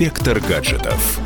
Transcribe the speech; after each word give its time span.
Инспектор 0.00 0.40
гаджетов. 0.40 1.20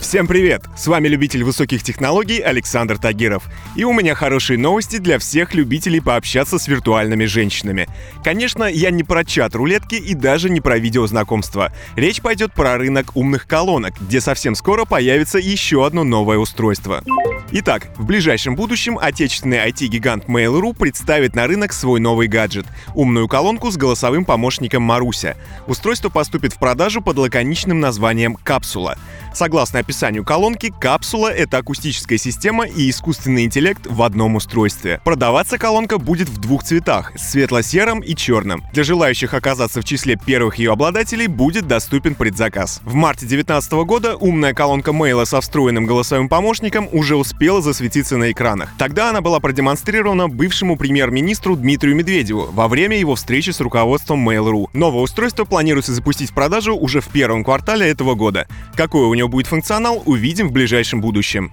Всем 0.00 0.28
привет! 0.28 0.62
С 0.76 0.86
вами 0.86 1.08
любитель 1.08 1.42
высоких 1.42 1.82
технологий 1.82 2.38
Александр 2.38 2.98
Тагиров. 2.98 3.42
И 3.74 3.82
у 3.82 3.92
меня 3.92 4.14
хорошие 4.14 4.56
новости 4.56 4.98
для 4.98 5.18
всех 5.18 5.54
любителей 5.54 6.00
пообщаться 6.00 6.60
с 6.60 6.68
виртуальными 6.68 7.24
женщинами. 7.24 7.88
Конечно, 8.22 8.62
я 8.62 8.92
не 8.92 9.02
про 9.02 9.24
чат-рулетки 9.24 9.96
и 9.96 10.14
даже 10.14 10.50
не 10.50 10.60
про 10.60 10.78
видеознакомство. 10.78 11.72
Речь 11.96 12.22
пойдет 12.22 12.52
про 12.52 12.78
рынок 12.78 13.16
умных 13.16 13.48
колонок, 13.48 13.94
где 14.00 14.20
совсем 14.20 14.54
скоро 14.54 14.84
появится 14.84 15.38
еще 15.38 15.84
одно 15.84 16.04
новое 16.04 16.38
устройство. 16.38 17.02
Итак, 17.50 17.88
в 17.96 18.04
ближайшем 18.04 18.56
будущем 18.56 18.98
отечественный 19.00 19.56
IT-гигант 19.70 20.26
Mail.ru 20.26 20.74
представит 20.74 21.34
на 21.34 21.46
рынок 21.46 21.72
свой 21.72 21.98
новый 21.98 22.28
гаджет— 22.28 22.66
умную 22.94 23.26
колонку 23.26 23.70
с 23.70 23.78
голосовым 23.78 24.26
помощником 24.26 24.82
Маруся. 24.82 25.34
Устройство 25.66 26.10
поступит 26.10 26.52
в 26.52 26.58
продажу 26.58 27.00
под 27.00 27.16
лаконичным 27.16 27.80
названием 27.80 28.34
«Капсула». 28.34 28.98
Согласно 29.38 29.78
описанию 29.78 30.24
колонки, 30.24 30.74
капсула— 30.80 31.28
это 31.32 31.58
акустическая 31.58 32.18
система 32.18 32.66
и 32.66 32.90
искусственный 32.90 33.44
интеллект 33.44 33.86
в 33.86 34.02
одном 34.02 34.34
устройстве. 34.34 35.00
Продаваться 35.04 35.58
колонка 35.58 35.98
будет 35.98 36.28
в 36.28 36.38
двух 36.38 36.64
цветах— 36.64 37.12
светло-сером 37.16 38.00
и 38.00 38.16
черном. 38.16 38.64
Для 38.72 38.82
желающих 38.82 39.34
оказаться 39.34 39.80
в 39.80 39.84
числе 39.84 40.16
первых 40.16 40.56
ее 40.56 40.72
обладателей 40.72 41.28
будет 41.28 41.68
доступен 41.68 42.16
предзаказ. 42.16 42.80
В 42.82 42.94
марте 42.94 43.26
2019 43.26 43.84
года 43.84 44.16
умная 44.16 44.54
колонка 44.54 44.92
Мейла 44.92 45.24
со 45.24 45.40
встроенным 45.40 45.86
голосовым 45.86 46.28
помощником 46.28 46.88
уже 46.90 47.14
успела 47.14 47.62
засветиться 47.62 48.16
на 48.16 48.32
экранах. 48.32 48.70
Тогда 48.76 49.10
она 49.10 49.20
была 49.20 49.38
продемонстрирована 49.38 50.28
бывшему 50.28 50.76
премьер-министру 50.76 51.54
Дмитрию 51.54 51.94
Медведеву 51.94 52.48
во 52.50 52.66
время 52.66 52.98
его 52.98 53.14
встречи 53.14 53.50
с 53.50 53.60
руководством 53.60 54.28
Mail.ru. 54.28 54.66
Новое 54.72 55.02
устройство 55.02 55.44
планируется 55.44 55.92
запустить 55.92 56.32
в 56.32 56.34
продажу 56.34 56.74
уже 56.74 57.00
в 57.00 57.06
первом 57.06 57.44
квартале 57.44 57.88
этого 57.88 58.16
года. 58.16 58.48
Какое 58.74 59.06
у 59.06 59.14
него 59.14 59.27
будет 59.28 59.46
функционал, 59.46 60.02
увидим 60.06 60.48
в 60.48 60.52
ближайшем 60.52 61.00
будущем. 61.00 61.50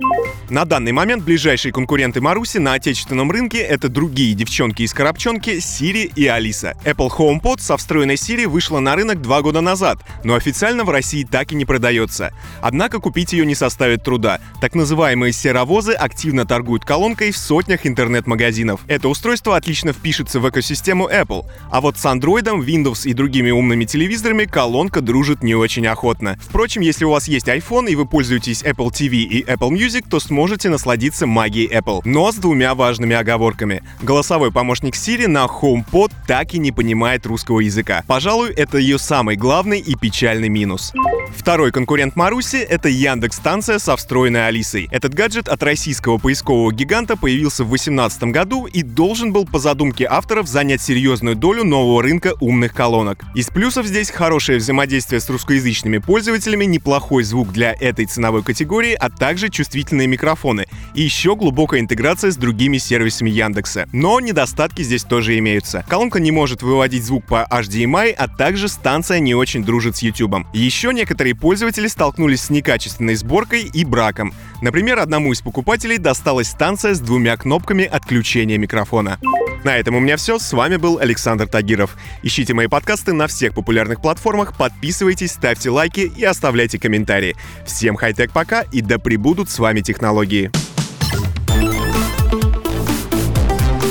На 0.50 0.66
данный 0.66 0.92
момент 0.92 1.24
ближайшие 1.24 1.72
конкуренты 1.72 2.22
Маруси 2.22 2.60
на 2.60 2.74
отечественном 2.74 3.32
рынке— 3.32 3.58
это 3.60 3.90
другие 3.90 4.36
девчонки 4.36 4.84
из 4.84 4.94
коробчонки 4.94 5.58
Siri 5.58 6.12
и 6.16 6.28
Алиса. 6.28 6.76
Apple 6.86 7.10
HomePod 7.10 7.60
со 7.60 7.78
встроенной 7.78 8.14
Siri 8.16 8.48
вышла 8.48 8.80
на 8.80 8.96
рынок 8.96 9.22
два 9.22 9.42
года 9.42 9.62
назад, 9.62 10.00
но 10.24 10.36
официально 10.36 10.84
в 10.84 10.90
России 10.92 11.24
так 11.24 11.52
и 11.52 11.56
не 11.56 11.66
продается. 11.66 12.32
Однако 12.62 13.00
купить 13.00 13.34
ее 13.34 13.46
не 13.46 13.56
составит 13.56 14.04
труда. 14.04 14.40
Так 14.62 14.76
называемые 14.76 15.34
серовозы 15.34 15.94
активно 15.94 16.46
торгуют 16.46 16.86
колонкой 16.86 17.32
в 17.32 17.38
сотнях 17.38 17.88
интернет-магазинов. 17.88 18.82
Это 18.88 19.10
устройство 19.10 19.56
отлично 19.56 19.94
впишется 19.94 20.40
в 20.40 20.48
экосистему 20.48 21.10
Apple, 21.10 21.46
а 21.72 21.82
вот 21.82 21.98
с 21.98 22.06
Android, 22.06 22.44
Windows 22.64 23.08
и 23.08 23.14
другими 23.14 23.50
умными 23.50 23.86
телевизорами 23.86 24.46
колонка 24.46 25.02
дружит 25.02 25.42
не 25.42 25.56
очень 25.56 25.88
охотно. 25.88 26.38
Впрочем, 26.42 26.82
если 26.82 27.06
у 27.06 27.10
вас 27.10 27.28
есть 27.28 27.50
iPhone, 27.58 27.90
и 27.90 27.96
вы 27.96 28.06
пользуетесь 28.06 28.64
Apple 28.64 28.90
TV 28.92 29.24
и 29.24 29.44
Apple 29.44 29.72
Music, 29.72 30.06
то 30.10 30.20
сможете 30.20 30.70
насладиться 30.70 31.28
магией 31.28 31.72
Apple. 31.72 32.02
Но 32.06 32.32
с 32.32 32.36
двумя 32.36 32.76
важными 32.76 33.16
оговорками. 33.16 33.84
Голосовой 34.02 34.52
помощник 34.52 34.96
Siri 34.96 35.28
на 35.28 35.46
HomePod 35.46 36.12
так 36.28 36.54
и 36.54 36.60
не 36.60 36.72
понимает 36.72 37.26
русского 37.26 37.60
языка. 37.60 38.04
Пожалуй, 38.08 38.52
это 38.52 38.78
ее 38.78 38.98
самый 39.00 39.36
главный 39.36 39.80
и 39.80 39.96
печальный 39.96 40.50
минус. 40.50 40.94
Второй 41.36 41.72
конкурент 41.72 42.16
Маруси— 42.16 42.58
это 42.70 42.90
Яндекс-станция 42.90 43.80
со 43.80 43.96
встроенной 43.96 44.48
Алисой. 44.48 44.88
Этот 44.92 45.14
гаджет 45.14 45.48
от 45.48 45.62
российского 45.64 46.18
поискового 46.18 46.72
гиганта 46.72 47.18
появился 47.18 47.64
в 47.64 47.68
2018 47.68 48.24
году 48.32 48.66
и 48.66 48.82
должен 48.82 49.32
был 49.34 49.46
по 49.46 49.60
задумке 49.60 50.08
авторов 50.10 50.48
занять 50.48 50.82
серьезную 50.82 51.36
долю 51.36 51.64
нового 51.64 52.02
рынка 52.02 52.34
умных 52.40 52.74
колонок. 52.74 53.24
Из 53.36 53.48
плюсов 53.48 53.86
здесь 53.86 54.10
хорошее 54.10 54.60
взаимодействие 54.60 55.20
с 55.20 55.30
русскоязычными 55.30 56.00
пользователями, 56.00 56.66
неплохой 56.66 57.24
звук 57.46 57.54
для 57.54 57.74
этой 57.74 58.06
ценовой 58.06 58.44
категории, 58.44 58.94
а 58.94 59.10
также 59.10 59.50
чувствительные 59.50 60.08
микрофоны 60.08 60.68
и 60.94 61.02
еще 61.02 61.36
глубокая 61.36 61.80
интеграция 61.80 62.32
с 62.32 62.38
другими 62.38 62.78
сервисами 62.78 63.30
Яндекса. 63.30 63.88
Но 63.92 64.20
недостатки 64.20 64.82
здесь 64.82 65.04
тоже 65.04 65.38
имеются. 65.38 65.86
Колонка 65.88 66.20
не 66.20 66.32
может 66.32 66.62
выводить 66.62 67.04
звук 67.04 67.26
по 67.26 67.48
HDMI, 67.50 68.12
а 68.12 68.28
также 68.28 68.68
станция 68.68 69.20
не 69.20 69.36
очень 69.36 69.64
дружит 69.64 69.98
с 69.98 70.02
YouTube. 70.02 70.46
Еще 70.54 70.94
некоторые 70.94 71.36
пользователи 71.36 71.88
столкнулись 71.88 72.42
с 72.42 72.50
некачественной 72.50 73.16
сборкой 73.16 73.64
и 73.64 73.86
браком. 73.86 74.34
Например, 74.62 75.00
одному 75.00 75.32
из 75.32 75.42
покупателей 75.42 75.98
досталась 75.98 76.48
станция 76.48 76.94
с 76.94 77.00
двумя 77.00 77.38
кнопками 77.38 77.86
отключения 77.86 78.58
микрофона. 78.58 79.20
На 79.66 79.80
этом 79.80 79.96
у 79.96 80.00
меня 80.00 80.16
все. 80.16 80.38
С 80.38 80.54
вами 80.54 80.76
был 80.76 81.00
Александр 81.00 81.48
Тагиров. 81.48 81.98
Ищите 82.22 82.54
мои 82.54 82.68
подкасты 82.68 83.14
на 83.14 83.26
всех 83.26 83.56
популярных 83.56 84.00
платформах, 84.00 84.56
подписывайтесь, 84.56 85.32
ставьте 85.32 85.72
лайки 85.72 86.02
и 86.02 86.24
оставляйте 86.24 86.78
комментарии. 86.78 87.36
Всем 87.66 87.96
хай-тек 87.96 88.32
пока 88.32 88.62
и 88.62 88.82
да 88.82 89.00
пребудут 89.00 89.50
с 89.50 89.58
вами 89.58 89.82
технологии. 89.82 90.52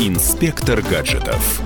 Инспектор 0.00 0.80
гаджетов. 0.80 1.60